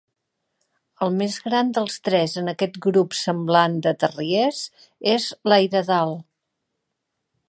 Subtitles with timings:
[1.07, 4.63] El més gran dels tres en aquest grup semblant de Terriers
[5.13, 6.17] és l'Airedale.